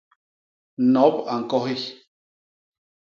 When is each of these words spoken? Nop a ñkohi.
Nop 0.95 1.15
a 1.33 1.35
ñkohi. 1.41 1.77